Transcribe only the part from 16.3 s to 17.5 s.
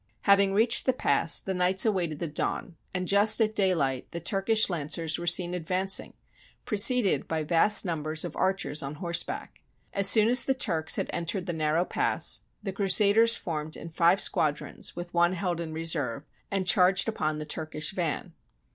and charged upon the